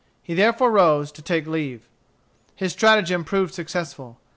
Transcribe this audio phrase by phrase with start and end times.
[0.23, 1.87] He therefore rose to take leave.
[2.55, 4.17] His stratagem proved successful.